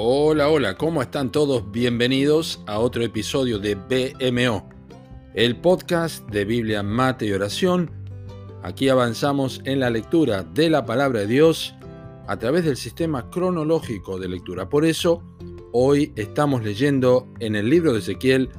Hola, 0.00 0.48
hola, 0.48 0.76
¿cómo 0.76 1.02
están 1.02 1.32
todos? 1.32 1.72
Bienvenidos 1.72 2.62
a 2.68 2.78
otro 2.78 3.02
episodio 3.02 3.58
de 3.58 3.74
BMO, 3.74 4.68
el 5.34 5.56
podcast 5.56 6.24
de 6.28 6.44
Biblia, 6.44 6.84
Mate 6.84 7.26
y 7.26 7.32
Oración. 7.32 7.90
Aquí 8.62 8.88
avanzamos 8.88 9.60
en 9.64 9.80
la 9.80 9.90
lectura 9.90 10.44
de 10.44 10.70
la 10.70 10.86
palabra 10.86 11.18
de 11.18 11.26
Dios 11.26 11.74
a 12.28 12.36
través 12.36 12.64
del 12.64 12.76
sistema 12.76 13.28
cronológico 13.28 14.20
de 14.20 14.28
lectura. 14.28 14.68
Por 14.68 14.84
eso, 14.84 15.20
hoy 15.72 16.12
estamos 16.14 16.62
leyendo 16.62 17.26
en 17.40 17.56
el 17.56 17.68
libro 17.68 17.92
de 17.92 17.98
Ezequiel 17.98 18.50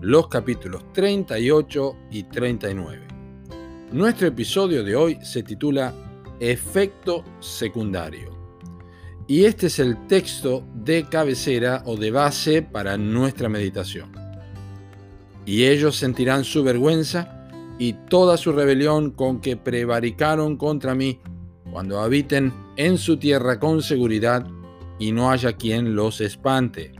los 0.00 0.26
capítulos 0.26 0.82
38 0.94 1.96
y 2.10 2.24
39. 2.24 3.06
Nuestro 3.92 4.26
episodio 4.26 4.82
de 4.82 4.96
hoy 4.96 5.18
se 5.22 5.44
titula 5.44 5.94
Efecto 6.40 7.22
secundario. 7.38 8.37
Y 9.28 9.44
este 9.44 9.66
es 9.66 9.78
el 9.78 10.06
texto 10.06 10.64
de 10.74 11.04
cabecera 11.04 11.82
o 11.84 11.98
de 11.98 12.10
base 12.10 12.62
para 12.62 12.96
nuestra 12.96 13.50
meditación. 13.50 14.10
Y 15.44 15.66
ellos 15.66 15.96
sentirán 15.96 16.44
su 16.44 16.64
vergüenza 16.64 17.46
y 17.78 17.92
toda 17.92 18.38
su 18.38 18.52
rebelión 18.52 19.10
con 19.10 19.42
que 19.42 19.58
prevaricaron 19.58 20.56
contra 20.56 20.94
mí 20.94 21.20
cuando 21.70 22.00
habiten 22.00 22.54
en 22.76 22.96
su 22.96 23.18
tierra 23.18 23.60
con 23.60 23.82
seguridad 23.82 24.46
y 24.98 25.12
no 25.12 25.30
haya 25.30 25.52
quien 25.52 25.94
los 25.94 26.22
espante. 26.22 26.92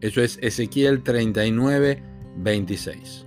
Eso 0.00 0.22
es 0.22 0.38
Ezequiel 0.40 1.02
39, 1.02 2.02
26. 2.38 3.26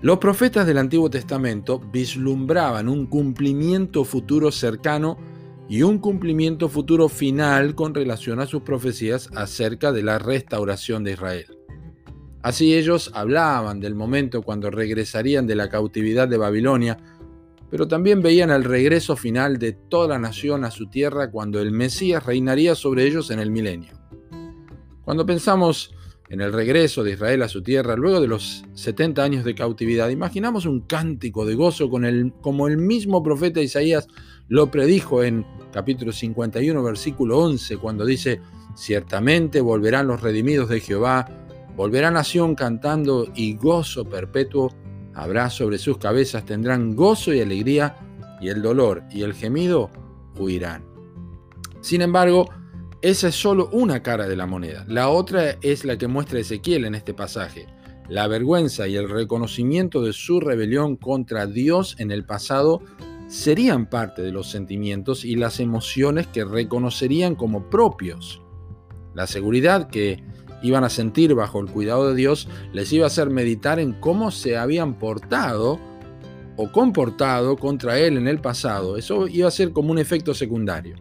Los 0.00 0.16
profetas 0.16 0.66
del 0.66 0.78
Antiguo 0.78 1.10
Testamento 1.10 1.78
vislumbraban 1.78 2.88
un 2.88 3.06
cumplimiento 3.06 4.04
futuro 4.04 4.50
cercano 4.50 5.18
y 5.70 5.82
un 5.82 5.98
cumplimiento 6.00 6.68
futuro 6.68 7.08
final 7.08 7.76
con 7.76 7.94
relación 7.94 8.40
a 8.40 8.46
sus 8.46 8.62
profecías 8.62 9.30
acerca 9.36 9.92
de 9.92 10.02
la 10.02 10.18
restauración 10.18 11.04
de 11.04 11.12
Israel. 11.12 11.46
Así 12.42 12.74
ellos 12.74 13.12
hablaban 13.14 13.78
del 13.78 13.94
momento 13.94 14.42
cuando 14.42 14.68
regresarían 14.72 15.46
de 15.46 15.54
la 15.54 15.68
cautividad 15.68 16.26
de 16.26 16.38
Babilonia, 16.38 16.98
pero 17.70 17.86
también 17.86 18.20
veían 18.20 18.50
el 18.50 18.64
regreso 18.64 19.14
final 19.14 19.58
de 19.58 19.72
toda 19.72 20.08
la 20.08 20.18
nación 20.18 20.64
a 20.64 20.72
su 20.72 20.88
tierra 20.88 21.30
cuando 21.30 21.60
el 21.60 21.70
Mesías 21.70 22.26
reinaría 22.26 22.74
sobre 22.74 23.04
ellos 23.06 23.30
en 23.30 23.38
el 23.38 23.52
milenio. 23.52 23.92
Cuando 25.04 25.24
pensamos 25.24 25.94
en 26.30 26.40
el 26.40 26.52
regreso 26.52 27.02
de 27.02 27.12
Israel 27.12 27.42
a 27.42 27.48
su 27.48 27.60
tierra 27.60 27.96
luego 27.96 28.20
de 28.20 28.28
los 28.28 28.64
70 28.74 29.22
años 29.22 29.44
de 29.44 29.56
cautividad, 29.56 30.08
imaginamos 30.10 30.64
un 30.64 30.80
cántico 30.82 31.44
de 31.44 31.56
gozo 31.56 31.90
con 31.90 32.04
el, 32.04 32.32
como 32.40 32.68
el 32.68 32.76
mismo 32.76 33.22
profeta 33.22 33.60
Isaías 33.60 34.06
lo 34.48 34.70
predijo 34.70 35.24
en 35.24 35.44
capítulo 35.72 36.12
51, 36.12 36.82
versículo 36.84 37.38
11, 37.38 37.76
cuando 37.78 38.06
dice, 38.06 38.40
ciertamente 38.76 39.60
volverán 39.60 40.06
los 40.06 40.22
redimidos 40.22 40.68
de 40.68 40.80
Jehová, 40.80 41.28
volverá 41.76 42.12
nación 42.12 42.54
cantando 42.54 43.26
y 43.34 43.56
gozo 43.56 44.08
perpetuo 44.08 44.72
habrá 45.14 45.50
sobre 45.50 45.78
sus 45.78 45.98
cabezas, 45.98 46.44
tendrán 46.44 46.94
gozo 46.94 47.34
y 47.34 47.40
alegría, 47.40 47.96
y 48.40 48.48
el 48.48 48.62
dolor 48.62 49.02
y 49.10 49.22
el 49.22 49.34
gemido 49.34 49.90
huirán. 50.38 50.84
Sin 51.80 52.02
embargo, 52.02 52.48
esa 53.02 53.28
es 53.28 53.34
solo 53.34 53.70
una 53.72 54.02
cara 54.02 54.28
de 54.28 54.36
la 54.36 54.46
moneda. 54.46 54.84
La 54.86 55.08
otra 55.08 55.56
es 55.62 55.84
la 55.84 55.96
que 55.96 56.06
muestra 56.06 56.38
Ezequiel 56.38 56.84
en 56.84 56.94
este 56.94 57.14
pasaje. 57.14 57.66
La 58.08 58.26
vergüenza 58.26 58.88
y 58.88 58.96
el 58.96 59.08
reconocimiento 59.08 60.02
de 60.02 60.12
su 60.12 60.40
rebelión 60.40 60.96
contra 60.96 61.46
Dios 61.46 61.96
en 61.98 62.10
el 62.10 62.24
pasado 62.24 62.82
serían 63.28 63.88
parte 63.88 64.20
de 64.20 64.32
los 64.32 64.50
sentimientos 64.50 65.24
y 65.24 65.36
las 65.36 65.60
emociones 65.60 66.26
que 66.26 66.44
reconocerían 66.44 67.36
como 67.36 67.70
propios. 67.70 68.42
La 69.14 69.26
seguridad 69.26 69.88
que 69.88 70.22
iban 70.62 70.84
a 70.84 70.90
sentir 70.90 71.34
bajo 71.34 71.60
el 71.60 71.70
cuidado 71.70 72.08
de 72.10 72.16
Dios 72.16 72.48
les 72.72 72.92
iba 72.92 73.04
a 73.04 73.06
hacer 73.06 73.30
meditar 73.30 73.78
en 73.78 73.92
cómo 73.92 74.30
se 74.30 74.58
habían 74.58 74.98
portado 74.98 75.78
o 76.56 76.70
comportado 76.70 77.56
contra 77.56 77.98
Él 77.98 78.18
en 78.18 78.28
el 78.28 78.40
pasado. 78.40 78.98
Eso 78.98 79.26
iba 79.26 79.48
a 79.48 79.52
ser 79.52 79.72
como 79.72 79.90
un 79.92 79.98
efecto 79.98 80.34
secundario. 80.34 80.96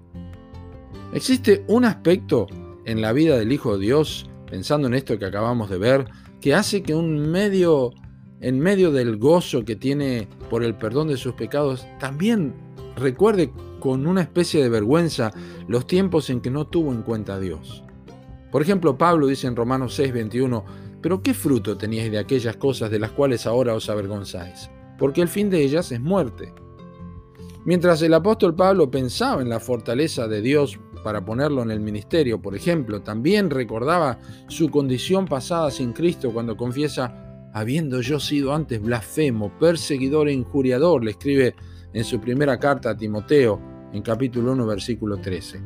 Existe 1.11 1.63
un 1.67 1.85
aspecto 1.85 2.47
en 2.85 3.01
la 3.01 3.13
vida 3.13 3.37
del 3.37 3.51
Hijo 3.51 3.77
de 3.77 3.85
Dios, 3.85 4.29
pensando 4.49 4.87
en 4.87 4.93
esto 4.93 5.17
que 5.17 5.25
acabamos 5.25 5.69
de 5.69 5.79
ver, 5.79 6.05
que 6.39 6.53
hace 6.53 6.83
que 6.83 6.93
un 6.93 7.31
medio 7.31 7.91
en 8.41 8.59
medio 8.59 8.91
del 8.91 9.17
gozo 9.17 9.65
que 9.65 9.75
tiene 9.75 10.27
por 10.49 10.63
el 10.63 10.75
perdón 10.75 11.09
de 11.09 11.17
sus 11.17 11.33
pecados, 11.33 11.85
también 11.99 12.53
recuerde 12.95 13.51
con 13.79 14.07
una 14.07 14.21
especie 14.21 14.61
de 14.61 14.69
vergüenza 14.69 15.31
los 15.67 15.87
tiempos 15.87 16.29
en 16.29 16.41
que 16.41 16.51
no 16.51 16.67
tuvo 16.67 16.91
en 16.91 17.01
cuenta 17.01 17.35
a 17.35 17.39
Dios. 17.39 17.83
Por 18.51 18.61
ejemplo, 18.61 18.97
Pablo 18.97 19.27
dice 19.27 19.47
en 19.47 19.55
Romanos 19.55 19.95
6, 19.95 20.13
21, 20.13 20.63
pero 21.01 21.21
¿qué 21.21 21.33
fruto 21.33 21.77
teníais 21.77 22.11
de 22.11 22.19
aquellas 22.19 22.57
cosas 22.57 22.91
de 22.91 22.99
las 22.99 23.11
cuales 23.11 23.45
ahora 23.45 23.75
os 23.75 23.89
avergonzáis? 23.89 24.69
Porque 24.97 25.21
el 25.21 25.27
fin 25.27 25.49
de 25.49 25.61
ellas 25.61 25.91
es 25.91 25.99
muerte. 25.99 26.53
Mientras 27.65 28.01
el 28.01 28.13
apóstol 28.13 28.55
Pablo 28.55 28.89
pensaba 28.89 29.41
en 29.41 29.49
la 29.49 29.59
fortaleza 29.59 30.27
de 30.27 30.41
Dios 30.41 30.79
para 31.03 31.23
ponerlo 31.23 31.61
en 31.63 31.71
el 31.71 31.79
ministerio, 31.79 32.41
por 32.41 32.55
ejemplo, 32.55 33.01
también 33.01 33.49
recordaba 33.49 34.19
su 34.47 34.69
condición 34.69 35.25
pasada 35.25 35.71
sin 35.71 35.93
Cristo 35.93 36.31
cuando 36.31 36.57
confiesa 36.57 37.49
habiendo 37.53 38.01
yo 38.01 38.19
sido 38.19 38.53
antes 38.53 38.81
blasfemo, 38.81 39.57
perseguidor 39.59 40.29
e 40.29 40.33
injuriador, 40.33 41.03
le 41.03 41.11
escribe 41.11 41.55
en 41.93 42.03
su 42.03 42.19
primera 42.19 42.59
carta 42.59 42.91
a 42.91 42.97
Timoteo, 42.97 43.59
en 43.93 44.01
capítulo 44.01 44.51
1, 44.51 44.65
versículo 44.67 45.17
13. 45.17 45.59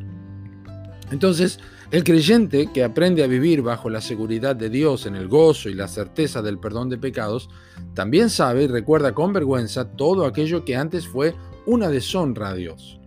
Entonces, 1.11 1.59
el 1.91 2.03
creyente 2.03 2.71
que 2.73 2.83
aprende 2.83 3.23
a 3.23 3.27
vivir 3.27 3.61
bajo 3.61 3.89
la 3.89 4.01
seguridad 4.01 4.55
de 4.55 4.69
Dios 4.69 5.05
en 5.05 5.15
el 5.15 5.27
gozo 5.27 5.69
y 5.69 5.73
la 5.73 5.87
certeza 5.87 6.41
del 6.41 6.57
perdón 6.57 6.89
de 6.89 6.97
pecados, 6.97 7.49
también 7.93 8.29
sabe 8.29 8.63
y 8.63 8.67
recuerda 8.67 9.13
con 9.13 9.33
vergüenza 9.33 9.91
todo 9.91 10.25
aquello 10.25 10.65
que 10.65 10.75
antes 10.75 11.07
fue 11.07 11.35
una 11.65 11.89
deshonra 11.89 12.49
a 12.49 12.55
Dios. 12.55 12.99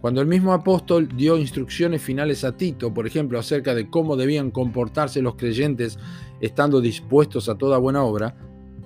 Cuando 0.00 0.20
el 0.20 0.26
mismo 0.26 0.52
apóstol 0.52 1.08
dio 1.16 1.36
instrucciones 1.36 2.02
finales 2.02 2.44
a 2.44 2.56
Tito, 2.56 2.92
por 2.92 3.06
ejemplo, 3.06 3.38
acerca 3.38 3.74
de 3.74 3.88
cómo 3.88 4.16
debían 4.16 4.50
comportarse 4.50 5.22
los 5.22 5.36
creyentes 5.36 5.98
estando 6.40 6.80
dispuestos 6.80 7.48
a 7.48 7.56
toda 7.56 7.78
buena 7.78 8.02
obra, 8.02 8.36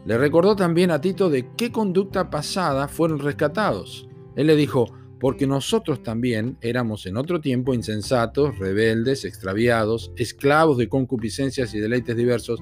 le 0.07 0.17
recordó 0.17 0.57
también 0.57 0.91
a 0.91 1.01
Tito 1.01 1.29
de 1.29 1.51
qué 1.57 1.71
conducta 1.71 2.31
pasada 2.31 2.89
fueron 2.89 3.19
rescatados. 3.19 4.09
Él 4.37 4.47
le 4.47 4.57
dijo, 4.57 4.95
porque 5.21 5.47
nosotros 5.47 6.03
también 6.03 6.57
éramos 6.63 7.05
en 7.05 7.19
otro 7.19 7.41
tiempo 7.41 7.75
insensatos, 7.75 8.59
rebeldes, 8.59 9.27
extraviados, 9.27 10.13
esclavos 10.17 10.79
de 10.79 10.89
concupiscencias 10.89 11.75
y 11.75 11.79
deleites 11.79 12.17
diversos, 12.17 12.61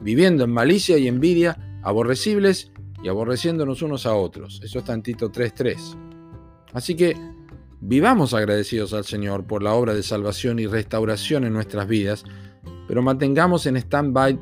viviendo 0.00 0.44
en 0.44 0.50
malicia 0.50 0.98
y 0.98 1.08
envidia, 1.08 1.80
aborrecibles 1.82 2.70
y 3.02 3.08
aborreciéndonos 3.08 3.80
unos 3.80 4.04
a 4.04 4.14
otros. 4.14 4.60
Eso 4.62 4.80
está 4.80 4.92
en 4.92 5.02
Tito 5.02 5.32
3.3. 5.32 5.96
Así 6.74 6.94
que 6.94 7.16
Vivamos 7.86 8.32
agradecidos 8.32 8.94
al 8.94 9.04
Señor 9.04 9.44
por 9.44 9.62
la 9.62 9.74
obra 9.74 9.92
de 9.92 10.02
salvación 10.02 10.58
y 10.58 10.66
restauración 10.66 11.44
en 11.44 11.52
nuestras 11.52 11.86
vidas, 11.86 12.24
pero 12.88 13.02
mantengamos 13.02 13.66
en 13.66 13.76
stand-by 13.76 14.40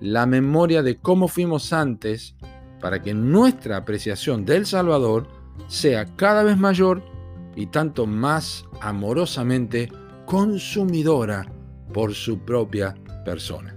la 0.00 0.24
memoria 0.24 0.82
de 0.82 0.96
cómo 0.96 1.28
fuimos 1.28 1.74
antes 1.74 2.34
para 2.80 3.02
que 3.02 3.12
nuestra 3.12 3.76
apreciación 3.76 4.46
del 4.46 4.64
Salvador 4.64 5.28
sea 5.66 6.06
cada 6.16 6.42
vez 6.42 6.56
mayor 6.56 7.02
y 7.56 7.66
tanto 7.66 8.06
más 8.06 8.64
amorosamente 8.80 9.92
consumidora 10.24 11.44
por 11.92 12.14
su 12.14 12.38
propia 12.38 12.94
persona. 13.22 13.76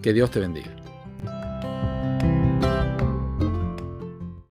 Que 0.00 0.14
Dios 0.14 0.30
te 0.30 0.40
bendiga. 0.40 0.77